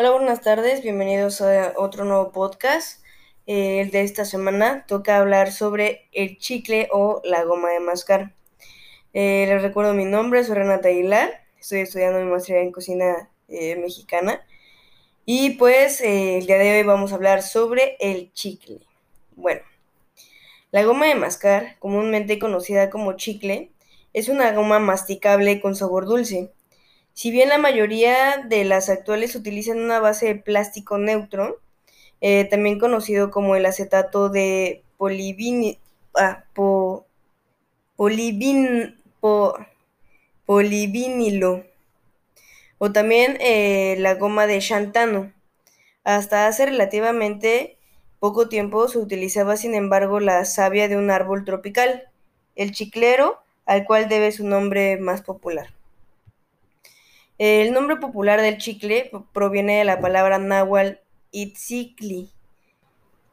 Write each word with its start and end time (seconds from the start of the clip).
Hola, 0.00 0.12
buenas 0.12 0.40
tardes, 0.40 0.80
bienvenidos 0.80 1.42
a 1.42 1.74
otro 1.76 2.06
nuevo 2.06 2.32
podcast. 2.32 3.04
Eh, 3.46 3.82
el 3.82 3.90
de 3.90 4.00
esta 4.00 4.24
semana 4.24 4.86
toca 4.86 5.18
hablar 5.18 5.52
sobre 5.52 6.08
el 6.12 6.38
chicle 6.38 6.88
o 6.90 7.20
la 7.22 7.44
goma 7.44 7.68
de 7.68 7.80
mascar. 7.80 8.32
Eh, 9.12 9.44
les 9.46 9.60
recuerdo 9.60 9.92
mi 9.92 10.06
nombre, 10.06 10.42
soy 10.42 10.54
Renata 10.54 10.88
Aguilar, 10.88 11.42
estoy 11.60 11.80
estudiando 11.80 12.18
mi 12.18 12.30
maestría 12.30 12.62
en 12.62 12.72
cocina 12.72 13.28
eh, 13.48 13.76
mexicana. 13.76 14.42
Y 15.26 15.50
pues 15.58 16.00
el 16.00 16.46
día 16.46 16.56
de 16.56 16.78
hoy 16.78 16.82
vamos 16.82 17.12
a 17.12 17.16
hablar 17.16 17.42
sobre 17.42 17.98
el 18.00 18.32
chicle. 18.32 18.78
Bueno, 19.36 19.60
la 20.70 20.82
goma 20.82 21.08
de 21.08 21.14
mascar, 21.14 21.76
comúnmente 21.78 22.38
conocida 22.38 22.88
como 22.88 23.18
chicle, 23.18 23.70
es 24.14 24.30
una 24.30 24.50
goma 24.52 24.78
masticable 24.78 25.60
con 25.60 25.76
sabor 25.76 26.06
dulce 26.06 26.54
si 27.20 27.30
bien 27.30 27.50
la 27.50 27.58
mayoría 27.58 28.38
de 28.48 28.64
las 28.64 28.88
actuales 28.88 29.36
utilizan 29.36 29.78
una 29.78 30.00
base 30.00 30.24
de 30.24 30.36
plástico 30.36 30.96
neutro, 30.96 31.60
eh, 32.22 32.46
también 32.46 32.78
conocido 32.78 33.30
como 33.30 33.56
el 33.56 33.66
acetato 33.66 34.30
de 34.30 34.82
ah, 36.14 36.44
polivinilo, 40.46 41.62
o 42.78 42.90
también 42.90 43.36
eh, 43.40 43.96
la 43.98 44.14
goma 44.14 44.46
de 44.46 44.62
xantano. 44.62 45.30
Hasta 46.04 46.46
hace 46.46 46.64
relativamente 46.64 47.76
poco 48.18 48.48
tiempo 48.48 48.88
se 48.88 48.96
utilizaba, 48.96 49.58
sin 49.58 49.74
embargo, 49.74 50.20
la 50.20 50.46
savia 50.46 50.88
de 50.88 50.96
un 50.96 51.10
árbol 51.10 51.44
tropical, 51.44 52.08
el 52.56 52.72
chiclero, 52.72 53.42
al 53.66 53.84
cual 53.84 54.08
debe 54.08 54.32
su 54.32 54.46
nombre 54.46 54.96
más 54.96 55.20
popular. 55.20 55.79
El 57.40 57.72
nombre 57.72 57.96
popular 57.96 58.42
del 58.42 58.58
chicle 58.58 59.10
proviene 59.32 59.78
de 59.78 59.84
la 59.86 59.98
palabra 59.98 60.36
náhuatl 60.36 60.98
itzicli, 61.30 62.30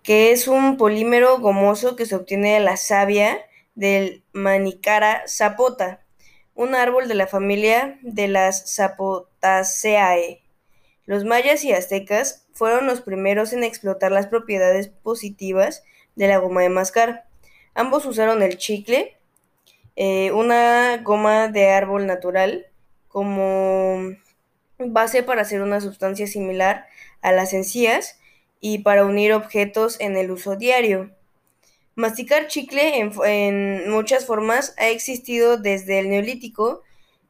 que 0.02 0.32
es 0.32 0.48
un 0.48 0.78
polímero 0.78 1.40
gomoso 1.40 1.98
que 1.98 2.06
se 2.06 2.16
obtiene 2.16 2.54
de 2.54 2.62
la 2.62 2.78
savia 2.78 3.38
del 3.76 4.24
Manicara 4.32 5.24
zapota, 5.28 6.06
un 6.56 6.74
árbol 6.74 7.10
de 7.10 7.16
la 7.16 7.28
familia 7.28 8.00
de 8.02 8.30
las 8.30 8.74
Zapotaceae. 8.74 10.42
Los 11.06 11.26
mayas 11.26 11.66
y 11.66 11.74
aztecas 11.74 12.48
fueron 12.54 12.88
los 12.88 13.02
primeros 13.02 13.52
en 13.52 13.66
explotar 13.66 14.14
las 14.14 14.28
propiedades 14.28 14.88
positivas 14.88 15.84
de 16.16 16.30
la 16.30 16.38
goma 16.38 16.62
de 16.62 16.70
mascar. 16.70 17.26
Ambos 17.74 18.06
usaron 18.06 18.42
el 18.42 18.58
chicle, 18.58 19.18
eh, 19.98 20.32
una 20.32 20.96
goma 21.04 21.50
de 21.50 21.72
árbol 21.72 22.08
natural, 22.08 22.68
como 23.18 24.16
base 24.78 25.24
para 25.24 25.42
hacer 25.42 25.64
una 25.64 25.82
sustancia 25.82 26.28
similar 26.28 26.86
a 27.24 27.32
las 27.32 27.52
encías 27.54 28.20
y 28.60 28.84
para 28.84 29.06
unir 29.06 29.34
objetos 29.34 30.00
en 30.00 30.18
el 30.18 30.30
uso 30.30 30.56
diario. 30.56 31.10
Masticar 31.96 32.46
chicle 32.46 33.00
en, 33.00 33.90
muchas 33.90 34.28
formas 34.28 34.76
ha 34.78 34.90
existido 34.90 35.58
desde 35.58 35.98
el 35.98 36.12
Neolítico. 36.12 36.84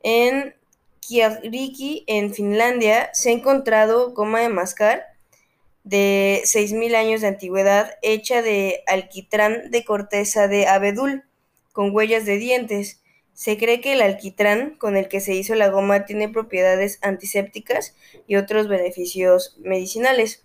En 0.03 0.55
Kiariki, 0.99 2.03
en 2.07 2.33
Finlandia, 2.33 3.09
se 3.13 3.29
ha 3.29 3.31
encontrado 3.31 4.11
goma 4.11 4.41
de 4.41 4.49
mascar 4.49 5.05
de 5.85 6.41
6.000 6.43 6.95
años 6.95 7.21
de 7.21 7.27
antigüedad 7.27 7.93
hecha 8.01 8.41
de 8.41 8.83
alquitrán 8.87 9.71
de 9.71 9.85
corteza 9.85 10.49
de 10.49 10.67
abedul 10.67 11.23
con 11.71 11.95
huellas 11.95 12.25
de 12.25 12.35
dientes. 12.35 12.99
Se 13.37 13.55
cree 13.55 13.81
que 13.81 13.93
el 13.93 14.01
alquitrán 14.01 14.71
con 14.79 14.97
el 14.97 15.09
que 15.09 15.21
se 15.21 15.35
hizo 15.35 15.53
la 15.53 15.69
goma 15.69 16.05
tiene 16.05 16.27
propiedades 16.27 16.97
antisépticas 17.03 17.95
y 18.25 18.35
otros 18.35 18.67
beneficios 18.67 19.55
medicinales. 19.59 20.43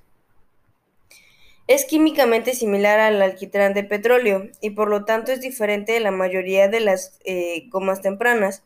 Es 1.68 1.86
químicamente 1.86 2.54
similar 2.54 3.00
al 3.00 3.22
alquitrán 3.22 3.72
de 3.72 3.82
petróleo 3.82 4.50
y 4.60 4.70
por 4.70 4.90
lo 4.90 5.06
tanto 5.06 5.32
es 5.32 5.40
diferente 5.40 5.92
de 5.92 6.00
la 6.00 6.10
mayoría 6.10 6.68
de 6.68 6.80
las 6.80 7.18
eh, 7.24 7.64
gomas 7.70 8.02
tempranas. 8.02 8.62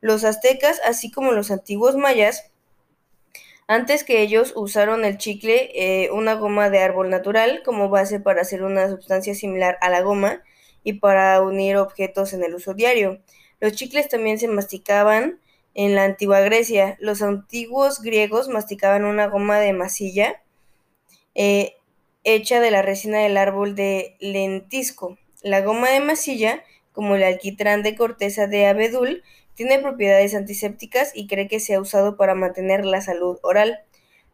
Los 0.00 0.22
aztecas, 0.22 0.80
así 0.86 1.10
como 1.10 1.32
los 1.32 1.50
antiguos 1.50 1.96
mayas, 1.96 2.52
antes 3.66 4.04
que 4.04 4.22
ellos 4.22 4.52
usaron 4.54 5.04
el 5.04 5.18
chicle, 5.18 5.72
eh, 5.74 6.12
una 6.12 6.34
goma 6.34 6.70
de 6.70 6.78
árbol 6.78 7.10
natural, 7.10 7.62
como 7.64 7.88
base 7.88 8.20
para 8.20 8.42
hacer 8.42 8.62
una 8.62 8.88
sustancia 8.88 9.34
similar 9.34 9.78
a 9.80 9.90
la 9.90 10.02
goma 10.02 10.44
y 10.84 10.92
para 10.92 11.42
unir 11.42 11.76
objetos 11.76 12.34
en 12.34 12.44
el 12.44 12.54
uso 12.54 12.72
diario. 12.74 13.18
Los 13.64 13.72
chicles 13.72 14.10
también 14.10 14.38
se 14.38 14.46
masticaban 14.46 15.40
en 15.72 15.94
la 15.94 16.04
antigua 16.04 16.40
Grecia. 16.40 16.98
Los 17.00 17.22
antiguos 17.22 18.02
griegos 18.02 18.50
masticaban 18.50 19.06
una 19.06 19.26
goma 19.28 19.58
de 19.58 19.72
masilla 19.72 20.42
eh, 21.34 21.72
hecha 22.24 22.60
de 22.60 22.70
la 22.70 22.82
resina 22.82 23.20
del 23.20 23.38
árbol 23.38 23.74
de 23.74 24.16
lentisco. 24.20 25.16
La 25.40 25.62
goma 25.62 25.88
de 25.88 26.00
masilla, 26.00 26.62
como 26.92 27.14
el 27.14 27.22
alquitrán 27.22 27.82
de 27.82 27.96
corteza 27.96 28.46
de 28.46 28.66
abedul, 28.66 29.22
tiene 29.54 29.78
propiedades 29.78 30.34
antisépticas 30.34 31.12
y 31.14 31.26
cree 31.26 31.48
que 31.48 31.58
se 31.58 31.72
ha 31.72 31.80
usado 31.80 32.18
para 32.18 32.34
mantener 32.34 32.84
la 32.84 33.00
salud 33.00 33.38
oral. 33.42 33.78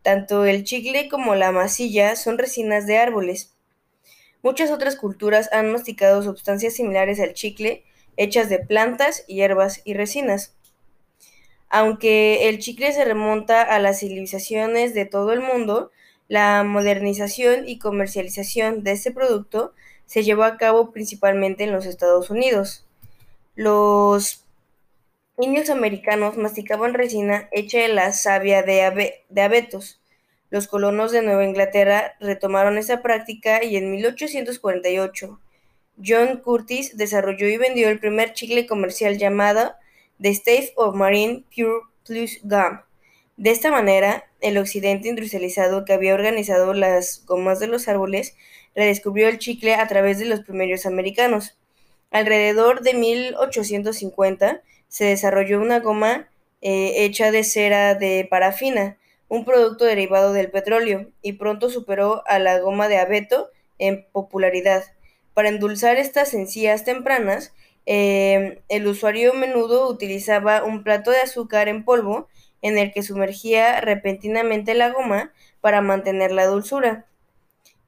Tanto 0.02 0.44
el 0.44 0.64
chicle 0.64 1.08
como 1.08 1.36
la 1.36 1.52
masilla 1.52 2.16
son 2.16 2.36
resinas 2.36 2.84
de 2.84 2.98
árboles. 2.98 3.54
Muchas 4.42 4.72
otras 4.72 4.96
culturas 4.96 5.48
han 5.52 5.70
masticado 5.70 6.20
sustancias 6.20 6.74
similares 6.74 7.20
al 7.20 7.32
chicle 7.32 7.84
hechas 8.20 8.50
de 8.50 8.58
plantas, 8.58 9.26
hierbas 9.26 9.80
y 9.84 9.94
resinas. 9.94 10.54
Aunque 11.70 12.50
el 12.50 12.58
chicle 12.58 12.92
se 12.92 13.06
remonta 13.06 13.62
a 13.62 13.78
las 13.78 14.00
civilizaciones 14.00 14.92
de 14.92 15.06
todo 15.06 15.32
el 15.32 15.40
mundo, 15.40 15.90
la 16.28 16.62
modernización 16.62 17.66
y 17.66 17.78
comercialización 17.78 18.84
de 18.84 18.92
este 18.92 19.10
producto 19.10 19.72
se 20.04 20.22
llevó 20.22 20.44
a 20.44 20.58
cabo 20.58 20.92
principalmente 20.92 21.64
en 21.64 21.72
los 21.72 21.86
Estados 21.86 22.28
Unidos. 22.28 22.84
Los 23.54 24.44
indios 25.38 25.70
americanos 25.70 26.36
masticaban 26.36 26.92
resina 26.92 27.48
hecha 27.52 27.78
de 27.78 27.88
la 27.88 28.12
savia 28.12 28.62
de, 28.62 29.24
de 29.30 29.40
abetos. 29.40 29.98
Los 30.50 30.68
colonos 30.68 31.10
de 31.10 31.22
Nueva 31.22 31.46
Inglaterra 31.46 32.16
retomaron 32.20 32.76
esa 32.76 33.00
práctica 33.00 33.64
y 33.64 33.76
en 33.76 33.90
1848 33.90 35.40
John 36.04 36.38
Curtis 36.38 36.96
desarrolló 36.96 37.48
y 37.48 37.56
vendió 37.56 37.88
el 37.88 38.00
primer 38.00 38.32
chicle 38.32 38.66
comercial 38.66 39.18
llamado 39.18 39.74
The 40.20 40.30
State 40.30 40.72
of 40.76 40.94
Marine 40.94 41.44
Pure 41.54 41.82
Plus 42.06 42.40
Gum. 42.42 42.80
De 43.36 43.50
esta 43.50 43.70
manera, 43.70 44.26
el 44.40 44.58
occidente 44.58 45.08
industrializado 45.08 45.84
que 45.84 45.92
había 45.92 46.14
organizado 46.14 46.74
las 46.74 47.24
gomas 47.26 47.58
de 47.58 47.68
los 47.68 47.88
árboles 47.88 48.36
redescubrió 48.74 49.28
el 49.28 49.38
chicle 49.38 49.74
a 49.74 49.88
través 49.88 50.18
de 50.18 50.26
los 50.26 50.40
primeros 50.40 50.86
americanos. 50.86 51.56
Alrededor 52.10 52.82
de 52.82 52.94
1850 52.94 54.62
se 54.88 55.04
desarrolló 55.04 55.60
una 55.60 55.80
goma 55.80 56.28
eh, 56.60 57.04
hecha 57.04 57.30
de 57.30 57.44
cera 57.44 57.94
de 57.94 58.26
parafina, 58.28 58.98
un 59.28 59.44
producto 59.44 59.84
derivado 59.84 60.32
del 60.32 60.50
petróleo, 60.50 61.06
y 61.22 61.34
pronto 61.34 61.70
superó 61.70 62.22
a 62.26 62.38
la 62.38 62.58
goma 62.58 62.88
de 62.88 62.98
abeto 62.98 63.50
en 63.78 64.06
popularidad. 64.12 64.84
Para 65.34 65.48
endulzar 65.48 65.96
estas 65.96 66.34
encías 66.34 66.84
tempranas, 66.84 67.52
eh, 67.86 68.62
el 68.68 68.86
usuario 68.86 69.34
menudo 69.34 69.88
utilizaba 69.88 70.64
un 70.64 70.82
plato 70.82 71.10
de 71.10 71.20
azúcar 71.20 71.68
en 71.68 71.84
polvo 71.84 72.28
en 72.62 72.78
el 72.78 72.92
que 72.92 73.02
sumergía 73.02 73.80
repentinamente 73.80 74.74
la 74.74 74.90
goma 74.90 75.32
para 75.60 75.80
mantener 75.80 76.30
la 76.32 76.46
dulzura. 76.46 77.06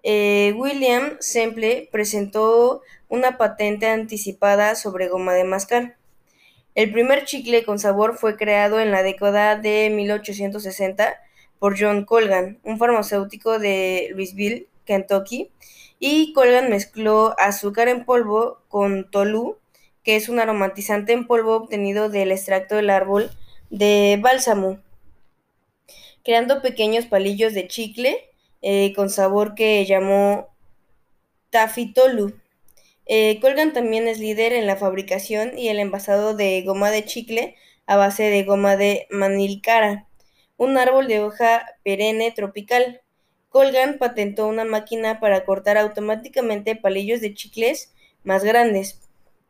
Eh, 0.02 0.54
William 0.56 1.16
Semple 1.20 1.88
presentó 1.92 2.82
una 3.08 3.38
patente 3.38 3.86
anticipada 3.86 4.74
sobre 4.74 5.08
goma 5.08 5.34
de 5.34 5.44
mascar. 5.44 5.96
El 6.74 6.90
primer 6.90 7.24
chicle 7.24 7.64
con 7.64 7.78
sabor 7.78 8.16
fue 8.16 8.36
creado 8.36 8.80
en 8.80 8.90
la 8.90 9.02
década 9.02 9.56
de 9.56 9.90
1860 9.90 11.20
por 11.58 11.78
John 11.78 12.04
Colgan, 12.04 12.58
un 12.64 12.78
farmacéutico 12.78 13.58
de 13.58 14.08
Louisville, 14.12 14.68
Kentucky, 14.84 15.50
y 15.98 16.32
Colgan 16.32 16.70
mezcló 16.70 17.34
azúcar 17.38 17.88
en 17.88 18.04
polvo 18.04 18.58
con 18.68 19.10
tolú, 19.10 19.58
que 20.02 20.16
es 20.16 20.28
un 20.28 20.40
aromatizante 20.40 21.12
en 21.12 21.26
polvo 21.26 21.54
obtenido 21.54 22.08
del 22.08 22.32
extracto 22.32 22.76
del 22.76 22.90
árbol 22.90 23.30
de 23.70 24.18
bálsamo, 24.20 24.80
creando 26.24 26.60
pequeños 26.62 27.06
palillos 27.06 27.54
de 27.54 27.68
chicle 27.68 28.28
eh, 28.62 28.92
con 28.94 29.10
sabor 29.10 29.54
que 29.54 29.84
llamó 29.86 30.48
Tafitolu. 31.50 32.34
Eh, 33.06 33.38
Colgan 33.40 33.72
también 33.72 34.08
es 34.08 34.18
líder 34.18 34.52
en 34.52 34.66
la 34.66 34.76
fabricación 34.76 35.58
y 35.58 35.68
el 35.68 35.78
envasado 35.78 36.34
de 36.34 36.62
goma 36.62 36.90
de 36.90 37.04
chicle 37.04 37.56
a 37.86 37.96
base 37.96 38.24
de 38.24 38.44
goma 38.44 38.76
de 38.76 39.06
manilcara, 39.10 40.06
un 40.56 40.78
árbol 40.78 41.08
de 41.08 41.20
hoja 41.20 41.66
perenne 41.82 42.30
tropical. 42.30 43.02
Colgan 43.52 43.98
patentó 43.98 44.46
una 44.46 44.64
máquina 44.64 45.20
para 45.20 45.44
cortar 45.44 45.76
automáticamente 45.76 46.74
palillos 46.74 47.20
de 47.20 47.34
chicles 47.34 47.92
más 48.24 48.42
grandes. 48.42 48.98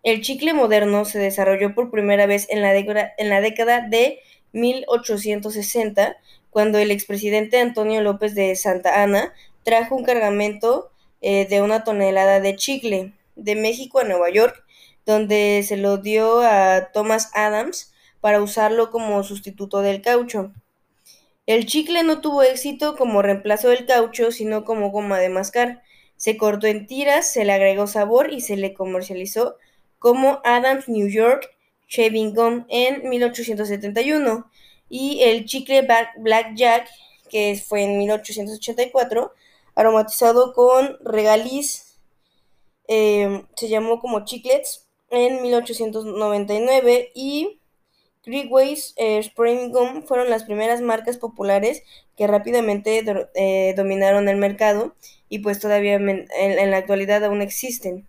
El 0.02 0.20
chicle 0.22 0.52
moderno 0.52 1.04
se 1.04 1.20
desarrolló 1.20 1.74
por 1.76 1.92
primera 1.92 2.26
vez 2.26 2.48
en 2.50 2.60
la, 2.60 2.72
década, 2.72 3.80
de 3.88 4.18
1860, 4.52 6.16
cuando 6.50 6.78
el 6.78 6.90
expresidente 6.90 7.60
Antonio 7.60 8.02
López 8.02 8.34
de 8.34 8.56
Santa 8.56 9.04
Ana 9.04 9.32
trajo 9.62 9.94
un 9.94 10.02
cargamento 10.02 10.90
eh, 11.20 11.46
de 11.48 11.62
una 11.62 11.84
tonelada 11.84 12.40
de 12.40 12.56
chicle 12.56 13.12
de 13.36 13.54
México 13.54 14.00
a 14.00 14.04
Nueva 14.04 14.28
York, 14.30 14.64
donde 15.06 15.64
se 15.66 15.76
lo 15.76 15.98
dio 15.98 16.40
a 16.40 16.90
Thomas 16.92 17.30
Adams 17.34 17.94
para 18.20 18.42
usarlo 18.42 18.90
como 18.90 19.22
sustituto 19.22 19.80
del 19.80 20.02
caucho. 20.02 20.52
El 21.46 21.66
chicle 21.66 22.02
no 22.04 22.20
tuvo 22.20 22.42
éxito 22.42 22.96
como 22.96 23.22
reemplazo 23.22 23.68
del 23.68 23.86
caucho, 23.86 24.30
sino 24.30 24.64
como 24.64 24.90
goma 24.90 25.18
de 25.18 25.28
mascar. 25.28 25.82
Se 26.16 26.36
cortó 26.36 26.68
en 26.68 26.86
tiras, 26.86 27.32
se 27.32 27.44
le 27.44 27.52
agregó 27.52 27.86
sabor 27.86 28.32
y 28.32 28.40
se 28.40 28.56
le 28.56 28.74
comercializó 28.74 29.56
como 29.98 30.40
Adams 30.44 30.88
New 30.88 31.08
York 31.08 31.48
Shaving 31.88 32.34
Gum 32.34 32.64
en 32.68 33.08
1871 33.08 34.50
y 34.88 35.22
el 35.22 35.46
chicle 35.46 35.86
Black 36.18 36.54
Jack, 36.54 36.88
que 37.30 37.60
fue 37.66 37.84
en 37.84 37.98
1884, 37.98 39.32
aromatizado 39.74 40.52
con 40.52 40.98
regaliz, 41.04 41.96
eh, 42.88 43.44
se 43.56 43.68
llamó 43.68 44.00
como 44.00 44.24
Chiclets 44.24 44.86
en 45.10 45.42
1899 45.42 47.10
y 47.14 47.58
Creekways 48.22 48.94
eh, 48.96 49.18
Spring 49.18 49.70
Gum 49.72 50.04
fueron 50.04 50.30
las 50.30 50.44
primeras 50.44 50.80
marcas 50.80 51.16
populares 51.16 51.82
que 52.16 52.26
rápidamente 52.26 53.04
eh, 53.34 53.74
dominaron 53.76 54.28
el 54.28 54.36
mercado 54.36 54.94
y 55.28 55.40
pues 55.40 55.58
todavía 55.58 55.94
en, 55.94 56.70
la 56.70 56.76
actualidad 56.76 57.24
aún 57.24 57.42
existen. 57.42 58.06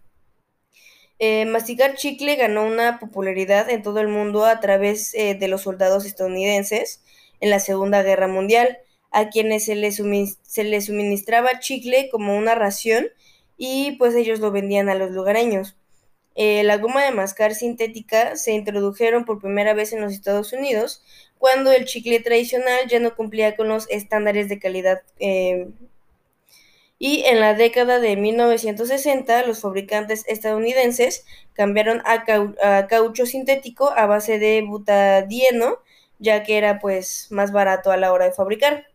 Eh, 1.19 1.45
masticar 1.45 1.95
chicle 1.95 2.35
ganó 2.35 2.65
una 2.65 2.99
popularidad 2.99 3.69
en 3.69 3.81
todo 3.81 3.99
el 4.01 4.07
mundo 4.07 4.45
a 4.45 4.59
través 4.59 5.13
de 5.13 5.47
los 5.47 5.61
soldados 5.61 6.05
estadounidenses 6.05 7.01
en 7.39 7.49
la 7.49 7.59
Segunda 7.59 8.03
Guerra 8.03 8.27
Mundial, 8.27 8.79
a 9.11 9.29
quienes 9.29 9.65
se 9.65 9.75
les, 9.75 10.01
se 10.41 10.63
les 10.63 10.85
suministraba 10.85 11.59
chicle 11.59 12.09
como 12.11 12.35
una 12.37 12.55
ración 12.55 13.07
y 13.57 13.95
pues 13.97 14.15
ellos 14.15 14.39
lo 14.39 14.51
vendían 14.51 14.89
a 14.89 14.95
los 14.95 15.11
lugareños. 15.11 15.77
Eh, 16.35 16.63
la 16.63 16.77
goma 16.77 17.03
de 17.03 17.11
mascar 17.11 17.53
sintética 17.53 18.35
se 18.35 18.53
introdujeron 18.53 19.25
por 19.25 19.39
primera 19.39 19.73
vez 19.73 19.93
en 19.93 20.01
los 20.01 20.13
Estados 20.13 20.51
Unidos 20.53 21.03
cuando 21.37 21.71
el 21.71 21.85
chicle 21.85 22.19
tradicional 22.21 22.87
ya 22.87 22.99
no 22.99 23.15
cumplía 23.15 23.55
con 23.55 23.67
los 23.67 23.89
estándares 23.89 24.49
de 24.49 24.59
calidad. 24.59 25.01
Eh, 25.19 25.67
y 27.05 27.23
en 27.25 27.41
la 27.41 27.53
década 27.53 27.99
de 27.99 28.15
1960 28.15 29.45
los 29.45 29.59
fabricantes 29.59 30.23
estadounidenses 30.27 31.25
cambiaron 31.51 32.01
a, 32.05 32.23
caucho 32.87 33.25
sintético 33.25 33.91
a 33.91 34.05
base 34.05 34.39
de 34.39 34.61
butadieno, 34.61 35.79
ya 36.19 36.43
que 36.43 36.57
era 36.57 36.79
pues 36.79 37.27
más 37.29 37.51
barato 37.51 37.91
a 37.91 37.97
la 37.97 38.13
hora 38.13 38.23
de 38.23 38.31
fabricar. 38.31 38.87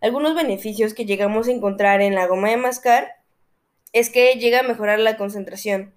Algunos 0.00 0.36
beneficios 0.36 0.94
que 0.94 1.04
llegamos 1.04 1.48
a 1.48 1.50
encontrar 1.50 2.00
en 2.00 2.14
la 2.14 2.26
goma 2.26 2.50
de 2.50 2.58
mascar 2.58 3.16
es 3.92 4.08
que 4.08 4.34
llega 4.34 4.60
a 4.60 4.62
mejorar 4.62 5.00
la 5.00 5.16
concentración, 5.16 5.94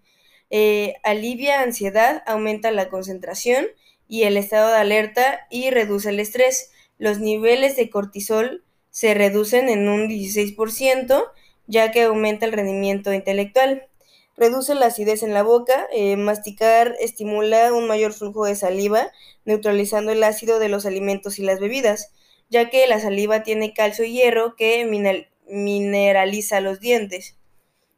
eh, 0.50 0.96
alivia 1.04 1.62
ansiedad, 1.62 2.24
aumenta 2.26 2.72
la 2.72 2.90
concentración 2.90 3.68
y 4.08 4.24
el 4.24 4.38
estado 4.38 4.70
de 4.70 4.78
alerta 4.78 5.48
y 5.50 5.70
reduce 5.70 6.10
el 6.10 6.20
estrés. 6.20 6.72
Los 6.98 7.20
niveles 7.20 7.76
de 7.76 7.90
cortisol 7.90 8.64
se 8.90 9.14
reducen 9.14 9.70
en 9.70 9.90
un 9.90 10.08
16%, 10.08 11.26
ya 11.68 11.92
que 11.92 12.04
aumenta 12.04 12.46
el 12.46 12.54
rendimiento 12.54 13.14
intelectual. 13.14 13.88
Reduce 14.38 14.76
la 14.76 14.88
acidez 14.88 15.24
en 15.24 15.34
la 15.34 15.44
boca, 15.44 15.88
eh, 15.94 16.18
masticar 16.18 16.96
estimula 17.00 17.74
un 17.74 17.88
mayor 17.88 18.14
flujo 18.14 18.46
de 18.46 18.56
saliva, 18.56 19.12
neutralizando 19.46 20.12
el 20.12 20.24
ácido 20.24 20.60
de 20.60 20.70
los 20.70 20.86
alimentos 20.86 21.40
y 21.40 21.44
las 21.44 21.60
bebidas, 21.60 22.12
ya 22.50 22.70
que 22.70 22.86
la 22.88 23.00
saliva 23.00 23.44
tiene 23.44 23.74
calcio 23.74 24.06
y 24.06 24.12
hierro 24.12 24.56
que 24.56 24.86
mineraliza 25.48 26.60
los 26.60 26.80
dientes. 26.80 27.38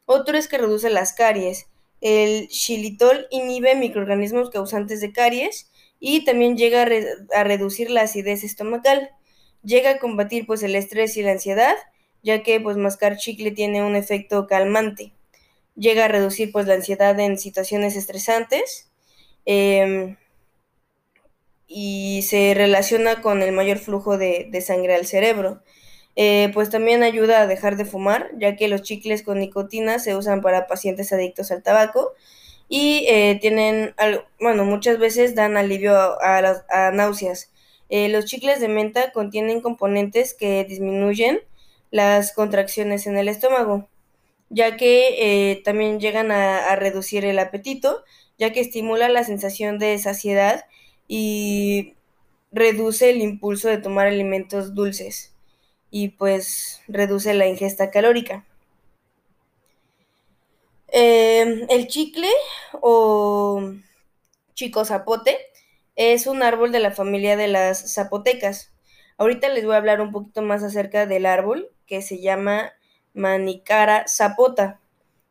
Otro 0.06 0.38
es 0.38 0.48
que 0.48 0.58
reduce 0.58 0.90
las 0.90 1.12
caries. 1.12 1.66
El 2.00 2.48
xilitol 2.50 3.26
inhibe 3.30 3.74
microorganismos 3.74 4.50
causantes 4.50 5.00
de 5.00 5.12
caries 5.12 5.70
y 6.00 6.24
también 6.24 6.56
llega 6.56 6.82
a, 6.82 7.44
reducir 7.44 7.90
la 7.90 8.02
acidez 8.02 8.44
estomacal. 8.44 9.10
Llega 9.62 9.90
a 9.90 9.98
combatir 9.98 10.46
pues 10.46 10.62
el 10.62 10.76
estrés 10.76 11.16
y 11.16 11.22
la 11.22 11.32
ansiedad, 11.32 11.74
ya 12.22 12.42
que 12.42 12.60
pues 12.60 12.76
mascar 12.76 13.16
chicle 13.16 13.50
tiene 13.50 13.82
un 13.82 13.96
efecto 13.96 14.46
calmante. 14.46 15.12
Llega 15.74 16.04
a 16.04 16.08
reducir 16.08 16.52
pues 16.52 16.66
la 16.66 16.74
ansiedad 16.74 17.18
en 17.18 17.38
situaciones 17.38 17.96
estresantes 17.96 18.90
em, 19.44 20.16
y 21.66 22.22
se 22.22 22.54
relaciona 22.54 23.20
con 23.22 23.42
el 23.42 23.52
mayor 23.52 23.78
flujo 23.78 24.18
de 24.18 24.60
sangre 24.60 24.94
al 24.94 25.06
cerebro. 25.06 25.62
Eh, 26.20 26.50
pues 26.52 26.68
también 26.68 27.04
ayuda 27.04 27.42
a 27.42 27.46
dejar 27.46 27.76
de 27.76 27.84
fumar, 27.84 28.32
ya 28.36 28.56
que 28.56 28.66
los 28.66 28.82
chicles 28.82 29.22
con 29.22 29.38
nicotina 29.38 30.00
se 30.00 30.16
usan 30.16 30.40
para 30.42 30.66
pacientes 30.66 31.12
adictos 31.12 31.52
al 31.52 31.62
tabaco 31.62 32.12
y 32.68 33.04
eh, 33.06 33.38
tienen, 33.40 33.94
bueno, 34.40 34.64
muchas 34.64 34.98
veces 34.98 35.36
dan 35.36 35.56
alivio 35.56 36.20
a, 36.20 36.42
las 36.42 36.64
náuseas. 36.92 37.52
Eh, 37.88 38.08
los 38.08 38.24
chicles 38.24 38.58
de 38.60 38.66
menta 38.66 39.12
contienen 39.12 39.60
componentes 39.60 40.34
que 40.34 40.64
disminuyen 40.64 41.38
las 41.92 42.32
contracciones 42.32 43.06
en 43.06 43.16
el 43.16 43.28
estómago, 43.28 43.88
ya 44.50 44.76
que 44.76 45.62
también 45.64 46.00
llegan 46.00 46.32
a, 46.32 46.74
reducir 46.74 47.24
el 47.26 47.38
apetito, 47.38 48.02
ya 48.38 48.52
que 48.52 48.60
estimula 48.60 49.08
la 49.08 49.22
sensación 49.22 49.78
de 49.78 49.96
saciedad 49.98 50.64
y 51.06 51.94
reduce 52.50 53.10
el 53.10 53.22
impulso 53.22 53.68
de 53.68 53.78
tomar 53.78 54.08
alimentos 54.08 54.74
dulces 54.74 55.32
y 55.90 56.10
pues 56.10 56.82
reduce 56.88 57.34
la 57.34 57.46
ingesta 57.46 57.90
calórica. 57.90 58.44
Em, 60.88 61.66
el 61.68 61.86
chicle 61.86 62.28
o 62.80 63.74
chico 64.54 64.84
zapote 64.84 65.38
es 65.96 66.26
un 66.26 66.42
árbol 66.42 66.72
de 66.72 66.80
la 66.80 66.92
familia 66.92 67.36
de 67.36 67.48
las 67.48 67.94
zapotecas. 67.94 68.72
Ahorita 69.18 69.48
les 69.48 69.64
voy 69.64 69.74
a 69.74 69.78
hablar 69.78 70.00
un 70.00 70.12
poquito 70.12 70.42
más 70.42 70.62
acerca 70.62 71.06
del 71.06 71.26
árbol 71.26 71.70
que 71.86 72.02
se 72.02 72.20
llama 72.20 72.72
Manicara 73.14 74.06
zapota, 74.08 74.80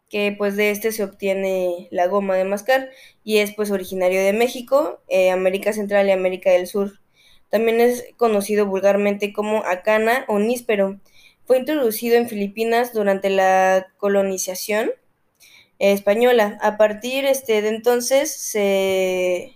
que 0.09 0.35
pues 0.37 0.55
de 0.55 0.71
este 0.71 0.91
se 0.91 1.03
obtiene 1.03 1.87
la 1.91 2.07
goma 2.07 2.35
de 2.35 2.43
mascar 2.43 2.89
y 3.23 3.37
es 3.39 3.53
pues 3.55 3.71
originario 3.71 4.21
de 4.23 4.33
México, 4.33 5.01
eh, 5.07 5.31
América 5.31 5.73
Central 5.73 6.07
y 6.07 6.11
América 6.11 6.51
del 6.51 6.67
Sur. 6.67 6.99
También 7.49 7.79
es 7.81 8.05
conocido 8.17 8.65
vulgarmente 8.65 9.33
como 9.33 9.63
acana 9.63 10.25
o 10.27 10.39
níspero. 10.39 10.99
Fue 11.45 11.57
introducido 11.57 12.17
en 12.17 12.27
Filipinas 12.27 12.93
durante 12.93 13.29
la 13.29 13.87
colonización 13.97 14.91
española. 15.79 16.57
A 16.61 16.77
partir 16.77 17.25
este, 17.25 17.61
de 17.61 17.69
entonces 17.69 18.31
se, 18.31 19.55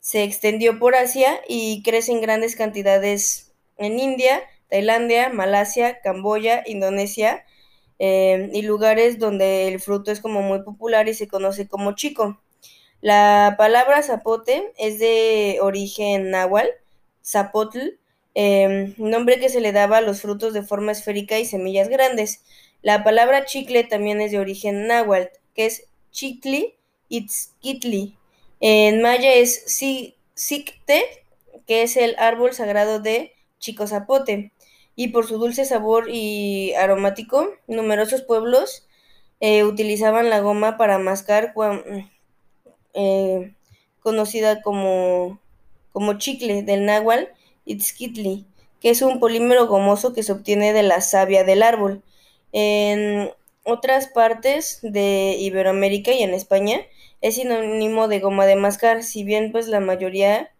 se 0.00 0.24
extendió 0.24 0.78
por 0.78 0.94
Asia 0.94 1.40
y 1.48 1.82
crece 1.82 2.12
en 2.12 2.20
grandes 2.20 2.56
cantidades 2.56 3.52
en 3.76 3.98
India, 3.98 4.42
Tailandia, 4.68 5.28
Malasia, 5.28 6.00
Camboya, 6.00 6.62
Indonesia 6.66 7.44
eh, 7.98 8.50
y 8.52 8.62
lugares 8.62 9.18
donde 9.18 9.68
el 9.68 9.80
fruto 9.80 10.10
es 10.10 10.20
como 10.20 10.42
muy 10.42 10.62
popular 10.62 11.08
y 11.08 11.14
se 11.14 11.28
conoce 11.28 11.68
como 11.68 11.92
chico. 11.94 12.40
La 13.02 13.56
palabra 13.58 14.00
zapote 14.04 14.72
es 14.78 15.00
de 15.00 15.58
origen 15.60 16.30
náhuatl, 16.30 16.68
zapotl, 17.24 17.98
em, 18.34 18.94
nombre 18.96 19.40
que 19.40 19.48
se 19.48 19.60
le 19.60 19.72
daba 19.72 19.98
a 19.98 20.00
los 20.00 20.20
frutos 20.22 20.54
de 20.54 20.62
forma 20.62 20.92
esférica 20.92 21.38
y 21.40 21.44
semillas 21.44 21.88
grandes. 21.88 22.44
La 22.80 23.02
palabra 23.02 23.44
chicle 23.44 23.82
también 23.82 24.20
es 24.20 24.30
de 24.30 24.38
origen 24.38 24.86
náhuatl, 24.86 25.36
que 25.54 25.66
es 25.66 25.88
chitli 26.12 26.76
itzquitli. 27.08 28.16
En 28.60 29.02
maya 29.02 29.34
es 29.34 29.64
sicte, 30.34 31.04
que 31.66 31.82
es 31.82 31.96
el 31.96 32.14
árbol 32.18 32.52
sagrado 32.54 33.00
de 33.00 33.32
Chico 33.58 33.88
Zapote. 33.88 34.52
Y 34.94 35.08
por 35.08 35.26
su 35.26 35.38
dulce 35.38 35.64
sabor 35.64 36.08
y 36.08 36.72
aromático, 36.74 37.48
numerosos 37.66 38.22
pueblos 38.22 38.86
eh, 39.40 39.64
utilizaban 39.64 40.30
la 40.30 40.40
goma 40.40 40.76
para 40.76 40.98
mascar 40.98 41.52
eh, 42.94 43.54
conocida 44.00 44.62
como, 44.62 45.38
como 45.92 46.18
chicle 46.18 46.62
del 46.62 46.86
náhuatl 46.86 47.30
itzquitli, 47.64 48.44
que 48.80 48.90
es 48.90 49.02
un 49.02 49.20
polímero 49.20 49.66
gomoso 49.66 50.12
que 50.12 50.22
se 50.22 50.32
obtiene 50.32 50.72
de 50.72 50.82
la 50.82 51.00
savia 51.00 51.44
del 51.44 51.62
árbol. 51.62 52.02
En 52.52 53.30
otras 53.64 54.08
partes 54.08 54.80
de 54.82 55.36
Iberoamérica 55.38 56.12
y 56.12 56.22
en 56.22 56.34
España 56.34 56.80
es 57.20 57.36
sinónimo 57.36 58.08
de 58.08 58.18
goma 58.18 58.46
de 58.46 58.56
mascar, 58.56 59.04
si 59.04 59.22
bien 59.22 59.52
pues 59.52 59.68
la 59.68 59.78
mayoría 59.78 60.50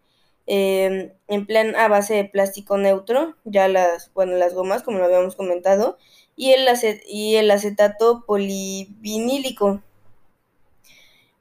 eh, 0.47 1.13
emplean 1.27 1.75
a 1.75 1.89
base 1.89 2.13
de 2.15 2.25
plástico 2.25 2.77
neutro, 2.77 3.35
ya 3.43 3.67
las, 3.67 4.11
bueno, 4.13 4.37
las 4.37 4.53
gomas 4.53 4.83
como 4.83 4.99
lo 4.99 5.05
habíamos 5.05 5.35
comentado, 5.35 5.97
y 6.35 6.51
el, 6.51 6.65
y 7.05 7.35
el 7.35 7.51
acetato 7.51 8.23
polivinílico, 8.25 9.81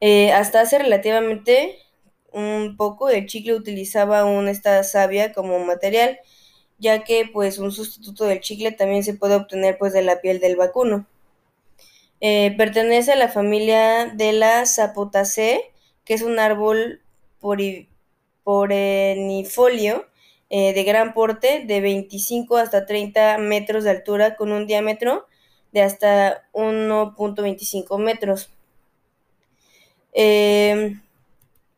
eh, 0.03 0.33
hasta 0.33 0.61
hace 0.63 0.79
relativamente 0.81 1.79
un 2.33 2.77
poco, 2.77 3.09
el 3.09 3.27
chicle 3.27 3.55
utilizaba 3.55 4.21
aún 4.21 4.49
esta 4.49 4.83
savia 4.83 5.33
como 5.33 5.61
material, 5.61 6.19
ya 6.79 7.05
que 7.05 7.31
pues 7.33 7.59
un 7.59 7.71
sustituto 7.71 8.25
del 8.25 8.41
chicle 8.41 8.73
también 8.73 9.05
se 9.05 9.15
puede 9.15 9.37
obtener 9.37 9.79
pues 9.79 9.93
de 9.93 10.03
la 10.03 10.21
piel 10.21 10.41
del 10.41 10.57
vacuno. 10.57 11.07
Eh, 12.21 12.53
pertenece 12.59 13.13
a 13.13 13.17
la 13.17 13.29
familia 13.29 14.07
de 14.07 14.33
la 14.33 14.67
Zapotaceae, 14.67 15.73
que 16.05 16.15
es 16.15 16.23
un 16.23 16.41
árbol 16.41 17.01
perennifolio 18.45 20.07
eh, 20.51 20.73
de 20.75 20.83
gran 20.83 21.15
porte, 21.15 21.65
de 21.65 21.81
25 21.81 22.57
hasta 22.57 22.87
30 22.87 23.39
metros 23.39 23.85
de 23.85 23.91
altura, 23.91 24.35
con 24.35 24.51
un 24.51 24.67
diámetro 24.67 25.29
de 25.71 25.83
hasta 25.83 26.43
1.25 26.55 27.99
metros. 28.01 28.51
Em, 30.13 31.03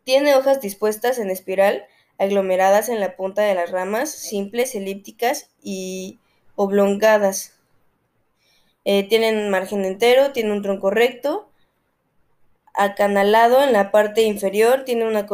tiene 0.04 0.34
hojas 0.36 0.60
dispuestas 0.60 1.18
en 1.18 1.30
espiral, 1.30 1.84
aglomeradas 2.18 2.88
en 2.88 3.00
la 3.00 3.16
punta 3.16 3.42
de 3.42 3.54
las 3.54 3.70
ramas, 3.70 4.10
simples, 4.10 4.74
elípticas 4.74 5.50
y 5.62 6.18
oblongadas. 6.56 7.54
Eh, 8.84 9.08
tienen 9.08 9.50
margen 9.50 9.84
entero, 9.84 10.32
tiene 10.32 10.52
un 10.52 10.62
tronco 10.62 10.90
recto, 10.90 11.48
acanalado 12.74 13.62
en 13.62 13.72
la 13.72 13.90
parte 13.90 14.22
inferior, 14.22 14.84
tiene 14.84 15.06
una, 15.06 15.26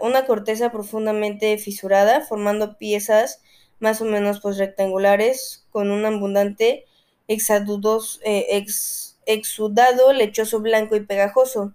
una 0.00 0.26
corteza 0.26 0.72
profundamente 0.72 1.56
fisurada, 1.56 2.20
formando 2.20 2.76
piezas 2.76 3.40
más 3.78 4.00
o 4.00 4.04
menos 4.04 4.40
pues, 4.40 4.58
rectangulares 4.58 5.64
con 5.70 5.90
un 5.90 6.04
abundante 6.04 6.84
eh, 7.28 8.64
exudado 9.26 10.12
lechoso 10.12 10.60
blanco 10.60 10.96
y 10.96 11.00
pegajoso. 11.00 11.72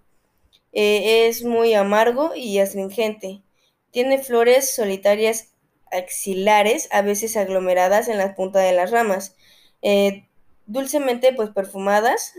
Eh, 0.72 1.28
es 1.28 1.44
muy 1.44 1.74
amargo 1.74 2.34
y 2.34 2.58
astringente. 2.58 3.42
Tiene 3.90 4.18
flores 4.18 4.74
solitarias 4.74 5.52
axilares, 5.90 6.88
a 6.92 7.02
veces 7.02 7.36
aglomeradas 7.36 8.08
en 8.08 8.18
la 8.18 8.34
punta 8.34 8.60
de 8.60 8.72
las 8.72 8.90
ramas, 8.90 9.36
eh, 9.82 10.28
dulcemente 10.66 11.32
pues 11.32 11.50
perfumadas, 11.50 12.34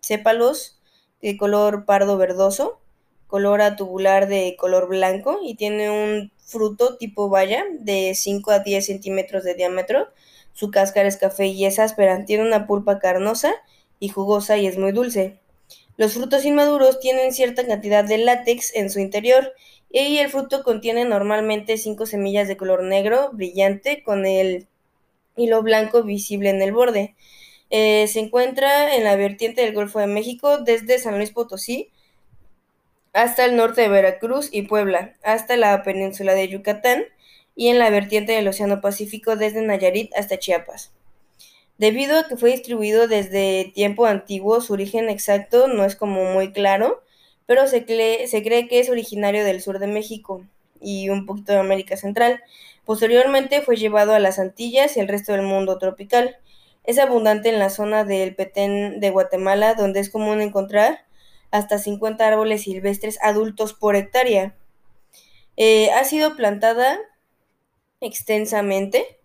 sépalos 0.00 0.80
de 1.22 1.36
color 1.36 1.84
pardo 1.84 2.16
verdoso, 2.16 2.80
color 3.28 3.60
tubular 3.76 4.26
de 4.28 4.56
color 4.58 4.88
blanco 4.88 5.38
y 5.42 5.54
tiene 5.54 5.90
un 5.90 6.32
fruto 6.38 6.96
tipo 6.96 7.28
baya 7.28 7.64
de 7.78 8.14
5 8.14 8.50
a 8.50 8.58
10 8.58 8.86
centímetros 8.86 9.44
de 9.44 9.54
diámetro. 9.54 10.08
Su 10.52 10.70
cáscara 10.70 11.08
es 11.08 11.16
café 11.16 11.46
y 11.46 11.64
es 11.64 11.78
áspera, 11.78 12.24
tiene 12.24 12.42
una 12.44 12.66
pulpa 12.66 12.98
carnosa 12.98 13.54
y 14.00 14.08
jugosa 14.08 14.56
y 14.58 14.66
es 14.66 14.76
muy 14.78 14.92
dulce. 14.92 15.39
Los 16.00 16.14
frutos 16.14 16.46
inmaduros 16.46 16.98
tienen 16.98 17.34
cierta 17.34 17.66
cantidad 17.66 18.02
de 18.04 18.16
látex 18.16 18.74
en 18.74 18.88
su 18.88 19.00
interior 19.00 19.52
y 19.90 20.16
el 20.16 20.30
fruto 20.30 20.62
contiene 20.62 21.04
normalmente 21.04 21.76
cinco 21.76 22.06
semillas 22.06 22.48
de 22.48 22.56
color 22.56 22.84
negro 22.84 23.28
brillante 23.34 24.02
con 24.02 24.24
el 24.24 24.66
hilo 25.36 25.62
blanco 25.62 26.02
visible 26.02 26.48
en 26.48 26.62
el 26.62 26.72
borde. 26.72 27.14
Eh, 27.68 28.06
se 28.08 28.18
encuentra 28.18 28.96
en 28.96 29.04
la 29.04 29.14
vertiente 29.14 29.60
del 29.60 29.74
Golfo 29.74 29.98
de 29.98 30.06
México 30.06 30.56
desde 30.56 30.98
San 30.98 31.18
Luis 31.18 31.32
Potosí 31.32 31.90
hasta 33.12 33.44
el 33.44 33.54
norte 33.54 33.82
de 33.82 33.90
Veracruz 33.90 34.48
y 34.50 34.62
Puebla, 34.62 35.16
hasta 35.22 35.58
la 35.58 35.82
península 35.82 36.32
de 36.32 36.48
Yucatán 36.48 37.04
y 37.54 37.68
en 37.68 37.78
la 37.78 37.90
vertiente 37.90 38.32
del 38.32 38.48
Océano 38.48 38.80
Pacífico 38.80 39.36
desde 39.36 39.60
Nayarit 39.60 40.16
hasta 40.16 40.38
Chiapas. 40.38 40.92
Debido 41.80 42.18
a 42.18 42.28
que 42.28 42.36
fue 42.36 42.50
distribuido 42.50 43.08
desde 43.08 43.72
tiempo 43.74 44.04
antiguo, 44.04 44.60
su 44.60 44.74
origen 44.74 45.08
exacto 45.08 45.66
no 45.66 45.86
es 45.86 45.96
como 45.96 46.26
muy 46.26 46.52
claro, 46.52 47.02
pero 47.46 47.66
se, 47.66 47.86
se 48.26 48.42
cree 48.42 48.68
que 48.68 48.80
es 48.80 48.90
originario 48.90 49.46
del 49.46 49.62
sur 49.62 49.78
de 49.78 49.86
México 49.86 50.44
y 50.78 51.08
un 51.08 51.24
poquito 51.24 51.52
de 51.52 51.58
América 51.58 51.96
Central. 51.96 52.42
Posteriormente 52.84 53.62
fue 53.62 53.76
llevado 53.76 54.12
a 54.12 54.18
las 54.18 54.38
Antillas 54.38 54.94
y 54.98 55.00
el 55.00 55.08
resto 55.08 55.32
del 55.32 55.40
mundo 55.40 55.78
tropical. 55.78 56.36
Es 56.84 56.98
abundante 56.98 57.48
en 57.48 57.58
la 57.58 57.70
zona 57.70 58.04
del 58.04 58.34
Petén 58.34 59.00
de 59.00 59.08
Guatemala, 59.08 59.72
donde 59.72 60.00
es 60.00 60.10
común 60.10 60.42
encontrar 60.42 61.06
hasta 61.50 61.78
50 61.78 62.28
árboles 62.28 62.64
silvestres 62.64 63.18
adultos 63.22 63.72
por 63.72 63.96
hectárea. 63.96 64.54
Eh, 65.56 65.90
ha 65.92 66.04
sido 66.04 66.36
plantada 66.36 66.98
extensamente. 68.02 69.18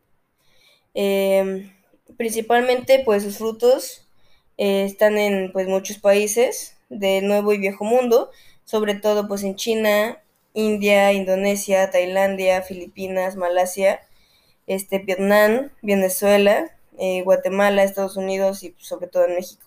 Em, 0.94 1.75
principalmente 2.18 3.02
pues 3.06 3.24
sus 3.24 3.38
frutos 3.38 4.08
eh, 4.58 4.86
están 4.86 5.18
en 5.18 5.52
pues 5.52 5.68
muchos 5.68 5.98
países 5.98 6.78
de 6.90 7.22
Nuevo 7.22 7.54
y 7.54 7.58
Viejo 7.58 7.84
Mundo, 7.84 8.32
sobre 8.64 8.96
todo 8.96 9.28
pues 9.28 9.44
en 9.44 9.56
China, 9.56 10.22
India, 10.54 11.12
Indonesia, 11.14 11.90
Tailandia, 11.92 12.62
Filipinas, 12.62 13.36
Malasia, 13.36 14.00
este, 14.68 15.00
Vietnam, 15.00 15.72
Venezuela, 15.82 16.72
eh, 16.98 17.22
Guatemala, 17.24 17.84
Estados 17.84 18.18
Unidos 18.18 18.64
y 18.64 18.70
pues, 18.70 18.88
sobre 18.88 19.08
todo 19.08 19.26
en 19.26 19.36
México. 19.36 19.66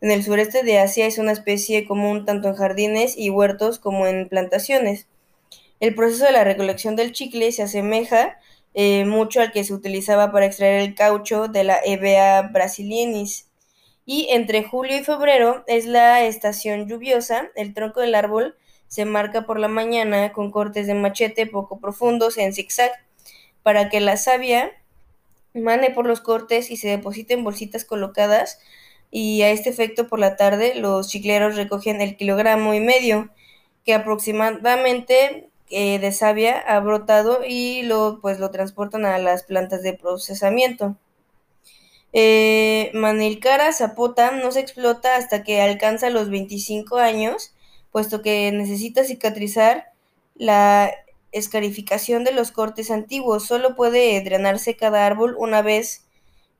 En 0.00 0.10
el 0.10 0.22
sureste 0.22 0.62
de 0.62 0.78
Asia 0.78 1.06
es 1.06 1.18
una 1.18 1.32
especie 1.32 1.86
común 1.86 2.24
tanto 2.24 2.48
en 2.48 2.56
jardines 2.56 3.16
y 3.16 3.30
huertos 3.30 3.78
como 3.78 4.06
en 4.06 4.28
plantaciones. 4.28 5.06
El 5.80 5.94
proceso 5.94 6.24
de 6.24 6.32
la 6.32 6.44
recolección 6.44 6.96
del 6.96 7.12
chicle 7.12 7.52
se 7.52 7.62
asemeja 7.62 8.38
eh, 8.74 9.04
mucho 9.04 9.40
al 9.40 9.52
que 9.52 9.64
se 9.64 9.72
utilizaba 9.72 10.32
para 10.32 10.46
extraer 10.46 10.80
el 10.80 10.94
caucho 10.94 11.48
de 11.48 11.64
la 11.64 11.78
Hevea 11.84 12.42
brasiliensis. 12.42 13.48
Y 14.04 14.28
entre 14.30 14.64
julio 14.64 14.98
y 14.98 15.04
febrero 15.04 15.64
es 15.66 15.86
la 15.86 16.24
estación 16.24 16.88
lluviosa, 16.88 17.48
el 17.54 17.72
tronco 17.72 18.00
del 18.00 18.14
árbol 18.14 18.56
se 18.88 19.04
marca 19.04 19.46
por 19.46 19.58
la 19.58 19.68
mañana 19.68 20.32
con 20.32 20.50
cortes 20.50 20.86
de 20.86 20.94
machete 20.94 21.46
poco 21.46 21.80
profundos 21.80 22.36
en 22.38 22.52
zigzag 22.52 22.92
para 23.62 23.88
que 23.88 24.00
la 24.00 24.16
savia 24.16 24.70
mane 25.54 25.90
por 25.90 26.06
los 26.06 26.20
cortes 26.20 26.70
y 26.70 26.76
se 26.76 26.88
deposite 26.88 27.34
en 27.34 27.44
bolsitas 27.44 27.84
colocadas 27.84 28.60
y 29.10 29.42
a 29.42 29.50
este 29.50 29.70
efecto 29.70 30.06
por 30.08 30.18
la 30.18 30.36
tarde 30.36 30.74
los 30.74 31.08
chicleros 31.08 31.56
recogen 31.56 32.00
el 32.00 32.16
kilogramo 32.16 32.74
y 32.74 32.80
medio 32.80 33.30
que 33.84 33.94
aproximadamente 33.94 35.48
eh, 35.70 35.98
de 35.98 36.12
savia 36.12 36.58
ha 36.58 36.80
brotado 36.80 37.40
y 37.46 37.82
lo, 37.82 38.20
pues, 38.20 38.38
lo 38.38 38.50
transportan 38.50 39.04
a 39.06 39.18
las 39.18 39.44
plantas 39.44 39.82
de 39.82 39.94
procesamiento. 39.94 40.96
Eh, 42.12 42.90
Manilcara 42.94 43.72
zapota 43.72 44.30
no 44.30 44.52
se 44.52 44.60
explota 44.60 45.16
hasta 45.16 45.42
que 45.42 45.60
alcanza 45.60 46.10
los 46.10 46.30
25 46.30 46.98
años, 46.98 47.54
puesto 47.90 48.22
que 48.22 48.52
necesita 48.52 49.04
cicatrizar 49.04 49.92
la 50.36 50.92
escarificación 51.32 52.22
de 52.24 52.32
los 52.32 52.52
cortes 52.52 52.90
antiguos. 52.90 53.46
Solo 53.46 53.74
puede 53.74 54.20
drenarse 54.22 54.76
cada 54.76 55.06
árbol 55.06 55.34
una 55.38 55.62
vez 55.62 56.04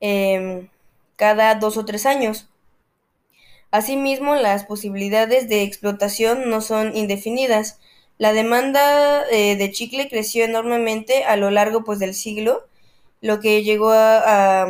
em, 0.01 0.69
cada 1.15 1.55
dos 1.55 1.77
o 1.77 1.85
tres 1.85 2.05
años. 2.05 2.49
Asimismo, 3.71 4.35
las 4.35 4.65
posibilidades 4.65 5.49
de 5.49 5.63
explotación 5.63 6.49
no 6.49 6.61
son 6.61 6.95
indefinidas. 6.95 7.79
La 8.17 8.31
demanda 8.31 9.25
eh, 9.29 9.57
de 9.57 9.71
chicle 9.71 10.07
creció 10.07 10.45
enormemente 10.45 11.25
a 11.25 11.35
lo 11.35 11.51
largo 11.51 11.83
pues, 11.83 11.99
del 11.99 12.13
siglo, 12.13 12.65
lo 13.21 13.39
que 13.39 13.63
llegó 13.63 13.91
a, 13.91 14.67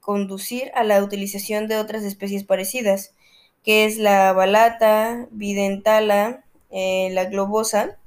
conducir 0.00 0.70
a 0.74 0.84
la 0.84 1.02
utilización 1.02 1.68
de 1.68 1.76
otras 1.76 2.02
especies 2.02 2.42
parecidas, 2.42 3.14
que 3.62 3.84
es 3.84 3.98
la 3.98 4.32
balata, 4.32 5.28
videntala, 5.30 6.44
eh, 6.70 7.10
la 7.12 7.26
globosa, 7.26 7.98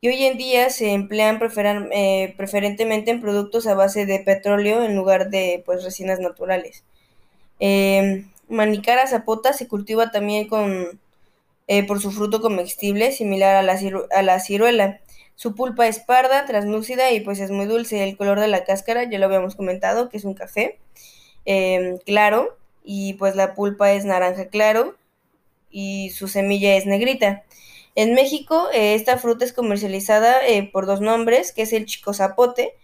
y 0.00 0.08
hoy 0.08 0.24
en 0.24 0.38
día 0.38 0.70
se 0.70 0.92
emplean 0.92 1.38
eh, 1.92 2.34
preferentemente 2.38 3.10
en 3.10 3.20
productos 3.20 3.66
a 3.66 3.74
base 3.74 4.06
de 4.06 4.20
petróleo 4.20 4.82
en 4.84 4.96
lugar 4.96 5.30
de 5.30 5.62
pues, 5.66 5.84
resinas 5.84 6.18
naturales. 6.18 6.84
Manicara 8.48 9.06
zapota 9.06 9.52
se 9.52 9.68
cultiva 9.68 10.10
también 10.10 10.48
con 10.48 11.00
eh, 11.66 11.86
por 11.86 12.00
su 12.00 12.10
fruto 12.10 12.42
comestible, 12.42 13.12
similar 13.12 13.56
a 13.56 13.62
la, 14.22 14.40
ciruela. 14.40 15.00
Su 15.34 15.54
pulpa 15.54 15.86
es 15.86 15.98
parda, 15.98 16.44
translúcida 16.44 17.10
y 17.12 17.20
pues 17.20 17.40
es 17.40 17.50
muy 17.50 17.66
dulce. 17.66 18.04
El 18.04 18.16
color 18.16 18.38
de 18.38 18.48
la 18.48 18.64
cáscara, 18.64 19.04
ya 19.04 19.18
lo 19.18 19.26
habíamos 19.26 19.56
comentado, 19.56 20.10
que 20.10 20.18
es 20.18 20.24
un 20.24 20.34
café 20.34 20.78
em, 21.46 21.98
claro 21.98 22.56
y 22.84 23.14
pues 23.14 23.34
la 23.34 23.54
pulpa 23.54 23.92
es 23.92 24.04
naranja 24.04 24.48
claro 24.48 24.94
y 25.70 26.10
su 26.10 26.28
semilla 26.28 26.76
es 26.76 26.86
negrita. 26.86 27.44
En 27.94 28.14
México 28.14 28.68
eh, 28.74 28.94
esta 28.94 29.18
fruta 29.18 29.44
es 29.44 29.52
comercializada 29.52 30.46
eh, 30.46 30.68
por 30.70 30.86
dos 30.86 31.00
nombres, 31.00 31.52
que 31.52 31.62
es 31.62 31.72
el 31.72 31.86
chico 31.86 32.12
zapote 32.14 32.74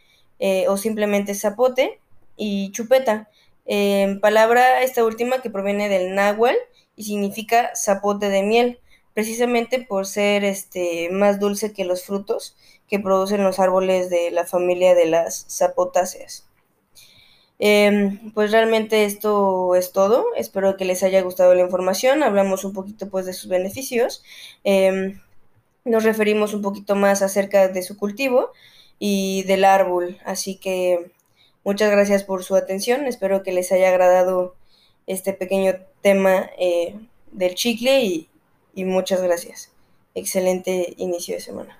o 0.69 0.79
simplemente 0.79 1.35
zapote 1.35 2.01
y 2.37 2.73
chupeta. 2.73 3.29
En 3.67 4.21
palabra 4.21 4.83
esta 4.83 5.05
última 5.05 5.43
que 5.43 5.51
proviene 5.51 5.91
del 5.91 6.15
náhuatl 6.15 6.57
y 7.01 7.05
significa 7.05 7.71
zapote 7.75 8.29
de 8.29 8.43
miel, 8.43 8.79
precisamente 9.15 9.81
por 9.81 10.05
ser 10.05 10.45
este 10.45 11.09
más 11.11 11.41
dulce 11.41 11.73
que 11.73 11.87
los 11.87 12.05
frutos 12.05 12.59
que 12.89 12.99
producen 12.99 13.43
los 13.43 13.59
árboles 13.59 14.11
de 14.11 14.31
la 14.31 14.45
familia 14.45 14.95
de 14.95 15.07
las 15.07 15.47
zapotáceas. 15.49 16.47
Em, 17.59 18.33
pues 18.35 18.53
realmente 18.53 19.07
esto 19.07 19.75
es 19.77 19.93
todo. 19.93 20.27
Espero 20.37 20.77
que 20.77 20.85
les 20.85 21.03
haya 21.03 21.23
gustado 21.23 21.55
la 21.55 21.63
información. 21.63 22.23
Hablamos 22.23 22.65
un 22.67 22.75
poquito 22.75 23.09
pues 23.09 23.25
de 23.25 23.33
sus 23.33 23.49
beneficios. 23.49 24.23
Em, 24.63 25.23
nos 25.87 26.05
referimos 26.05 26.53
un 26.53 26.61
poquito 26.61 26.97
más 26.97 27.23
acerca 27.23 27.69
de 27.69 27.83
su 27.83 27.97
cultivo 27.97 28.51
y 28.99 29.45
del 29.45 29.65
árbol. 29.65 30.19
Así 30.27 30.57
que 30.57 31.13
muchas 31.65 31.91
gracias 31.91 32.25
por 32.25 32.45
su 32.45 32.57
atención. 32.57 33.07
Espero 33.07 33.43
que 33.43 33.53
les 33.53 33.73
haya 33.73 33.89
agradado 33.89 34.55
este 35.13 35.33
pequeño 35.33 35.75
tema 36.03 36.51
eh, 36.59 36.95
del 37.33 37.55
chicle 37.57 38.05
y, 38.05 38.29
y 38.75 38.85
muchas 38.85 39.21
gracias. 39.23 39.73
Excelente 40.15 40.95
inicio 40.99 41.35
de 41.35 41.41
semana. 41.41 41.80